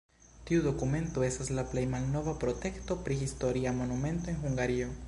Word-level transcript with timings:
Tiu 0.49 0.61
dokumento 0.67 1.25
estas 1.27 1.51
la 1.59 1.65
plej 1.75 1.83
malnova 1.93 2.35
protekto 2.45 2.99
pri 3.07 3.21
historia 3.23 3.77
monumento 3.83 4.35
en 4.37 4.43
Hungario. 4.49 4.95